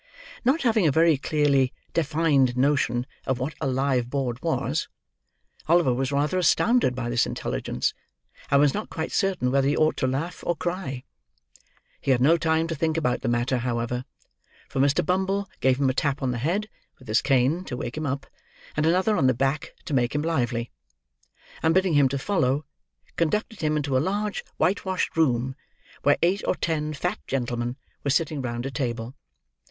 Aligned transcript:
Not 0.43 0.63
having 0.63 0.87
a 0.87 0.91
very 0.91 1.15
clearly 1.15 1.71
defined 1.93 2.57
notion 2.57 3.05
of 3.27 3.37
what 3.37 3.53
a 3.61 3.67
live 3.67 4.09
board 4.09 4.41
was, 4.41 4.87
Oliver 5.67 5.93
was 5.93 6.11
rather 6.11 6.39
astounded 6.39 6.95
by 6.95 7.07
this 7.07 7.27
intelligence, 7.27 7.93
and 8.49 8.59
was 8.59 8.73
not 8.73 8.89
quite 8.89 9.11
certain 9.11 9.51
whether 9.51 9.67
he 9.67 9.77
ought 9.77 9.95
to 9.97 10.07
laugh 10.07 10.43
or 10.43 10.55
cry. 10.55 11.03
He 11.99 12.09
had 12.09 12.19
no 12.19 12.35
time 12.35 12.65
to 12.69 12.73
think 12.75 12.97
about 12.97 13.21
the 13.21 13.27
matter, 13.27 13.59
however; 13.59 14.03
for 14.67 14.79
Mr. 14.79 15.05
Bumble 15.05 15.47
gave 15.59 15.79
him 15.79 15.87
a 15.87 15.93
tap 15.93 16.23
on 16.23 16.31
the 16.31 16.39
head, 16.39 16.67
with 16.97 17.07
his 17.07 17.21
cane, 17.21 17.63
to 17.65 17.77
wake 17.77 17.95
him 17.95 18.07
up: 18.07 18.25
and 18.75 18.87
another 18.87 19.15
on 19.15 19.27
the 19.27 19.35
back 19.35 19.75
to 19.85 19.93
make 19.93 20.15
him 20.15 20.23
lively: 20.23 20.71
and 21.61 21.75
bidding 21.75 21.93
him 21.93 22.09
to 22.09 22.17
follow, 22.17 22.65
conducted 23.17 23.61
him 23.61 23.77
into 23.77 23.95
a 23.95 23.99
large 24.01 24.43
white 24.57 24.83
washed 24.83 25.15
room, 25.15 25.55
where 26.01 26.17
eight 26.23 26.41
or 26.47 26.55
ten 26.55 26.91
fat 26.91 27.19
gentlemen 27.27 27.77
were 28.03 28.09
sitting 28.09 28.41
round 28.41 28.65
a 28.65 28.71
table. 28.71 29.13